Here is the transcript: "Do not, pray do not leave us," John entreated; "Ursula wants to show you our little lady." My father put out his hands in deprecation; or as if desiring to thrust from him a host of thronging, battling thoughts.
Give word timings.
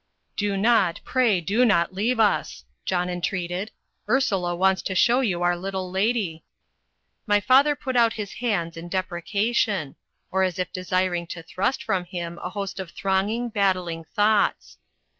"Do 0.35 0.57
not, 0.57 0.99
pray 1.03 1.41
do 1.41 1.63
not 1.63 1.93
leave 1.93 2.19
us," 2.19 2.65
John 2.85 3.07
entreated; 3.07 3.69
"Ursula 4.09 4.55
wants 4.55 4.81
to 4.81 4.95
show 4.95 5.19
you 5.19 5.43
our 5.43 5.55
little 5.55 5.91
lady." 5.91 6.43
My 7.27 7.39
father 7.39 7.75
put 7.75 7.95
out 7.95 8.13
his 8.13 8.33
hands 8.41 8.77
in 8.77 8.89
deprecation; 8.89 9.95
or 10.31 10.41
as 10.41 10.57
if 10.57 10.73
desiring 10.73 11.27
to 11.27 11.43
thrust 11.43 11.83
from 11.83 12.05
him 12.05 12.39
a 12.41 12.49
host 12.49 12.79
of 12.79 12.89
thronging, 12.89 13.49
battling 13.49 14.03
thoughts. 14.03 14.79